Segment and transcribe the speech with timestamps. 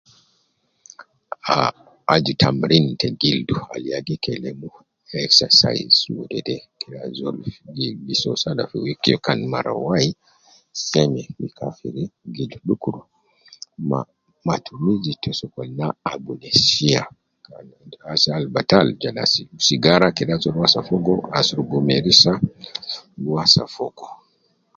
[1.51, 1.73] Aaah
[2.13, 4.69] aju tamrin te gildu Al ya gi kelemu
[5.25, 7.37] exercise wede me azol
[8.07, 10.07] gi so Sala fi weekend kan mara wai
[10.89, 11.21] seme
[11.65, 11.81] ahhh
[12.83, 12.97] Wu
[14.47, 15.29] matumizi te
[18.07, 20.07] hajati batal kede ajol sibunsigara,
[20.73, 24.07] sibu asurub merisa ke owasa fogo